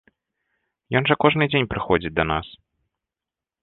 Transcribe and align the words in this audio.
Ён 1.01 1.09
жа 1.11 1.15
кожны 1.25 1.43
дзень 1.53 1.71
прыходзіць 1.77 2.15
да 2.19 2.23
нас. 2.35 2.47